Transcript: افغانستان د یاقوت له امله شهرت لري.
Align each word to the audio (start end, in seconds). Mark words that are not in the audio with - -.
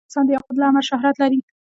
افغانستان 0.03 0.25
د 0.25 0.29
یاقوت 0.35 0.55
له 0.59 0.65
امله 0.67 0.87
شهرت 0.89 1.15
لري. 1.21 1.39